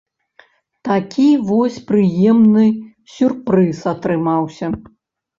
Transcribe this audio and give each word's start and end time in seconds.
Такі 0.87 1.25
вось 1.49 1.75
прыемны 1.91 2.63
сюрпрыз 3.17 3.83
атрымаўся. 3.93 4.71